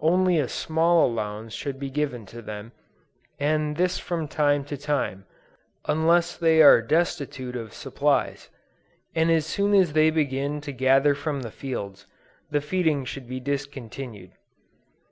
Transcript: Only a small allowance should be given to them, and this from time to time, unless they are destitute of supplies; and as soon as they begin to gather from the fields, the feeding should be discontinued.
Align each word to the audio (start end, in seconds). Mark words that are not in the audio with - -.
Only 0.00 0.38
a 0.38 0.48
small 0.48 1.04
allowance 1.06 1.52
should 1.52 1.78
be 1.78 1.90
given 1.90 2.24
to 2.32 2.40
them, 2.40 2.72
and 3.38 3.76
this 3.76 3.98
from 3.98 4.26
time 4.26 4.64
to 4.64 4.78
time, 4.78 5.26
unless 5.84 6.38
they 6.38 6.62
are 6.62 6.80
destitute 6.80 7.54
of 7.54 7.74
supplies; 7.74 8.48
and 9.14 9.30
as 9.30 9.44
soon 9.44 9.74
as 9.74 9.92
they 9.92 10.08
begin 10.08 10.62
to 10.62 10.72
gather 10.72 11.14
from 11.14 11.42
the 11.42 11.50
fields, 11.52 12.06
the 12.50 12.62
feeding 12.62 13.04
should 13.04 13.28
be 13.28 13.40
discontinued. 13.40 14.32